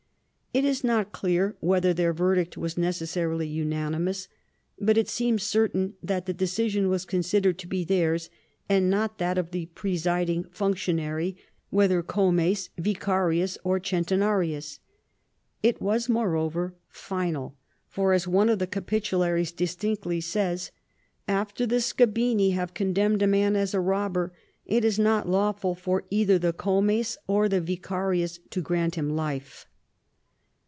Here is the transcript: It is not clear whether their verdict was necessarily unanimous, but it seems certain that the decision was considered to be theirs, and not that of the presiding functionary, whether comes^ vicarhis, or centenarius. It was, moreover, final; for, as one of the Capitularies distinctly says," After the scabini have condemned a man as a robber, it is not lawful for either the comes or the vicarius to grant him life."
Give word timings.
It 0.53 0.65
is 0.65 0.83
not 0.83 1.13
clear 1.13 1.55
whether 1.61 1.93
their 1.93 2.11
verdict 2.11 2.57
was 2.57 2.77
necessarily 2.77 3.47
unanimous, 3.47 4.27
but 4.77 4.97
it 4.97 5.07
seems 5.07 5.43
certain 5.43 5.93
that 6.03 6.25
the 6.25 6.33
decision 6.33 6.89
was 6.89 7.05
considered 7.05 7.57
to 7.59 7.67
be 7.67 7.85
theirs, 7.85 8.29
and 8.67 8.89
not 8.89 9.17
that 9.17 9.37
of 9.37 9.51
the 9.51 9.67
presiding 9.67 10.43
functionary, 10.51 11.37
whether 11.69 12.03
comes^ 12.03 12.67
vicarhis, 12.77 13.57
or 13.63 13.79
centenarius. 13.79 14.79
It 15.63 15.81
was, 15.81 16.09
moreover, 16.09 16.75
final; 16.89 17.55
for, 17.87 18.11
as 18.11 18.27
one 18.27 18.49
of 18.49 18.59
the 18.59 18.67
Capitularies 18.67 19.53
distinctly 19.53 20.19
says," 20.19 20.71
After 21.29 21.65
the 21.65 21.79
scabini 21.79 22.49
have 22.51 22.73
condemned 22.73 23.21
a 23.21 23.25
man 23.27 23.55
as 23.55 23.73
a 23.73 23.79
robber, 23.79 24.33
it 24.65 24.83
is 24.83 24.99
not 24.99 25.29
lawful 25.29 25.75
for 25.75 26.03
either 26.09 26.37
the 26.37 26.51
comes 26.51 27.17
or 27.25 27.47
the 27.47 27.61
vicarius 27.61 28.41
to 28.49 28.59
grant 28.61 28.95
him 28.95 29.09
life." 29.11 29.65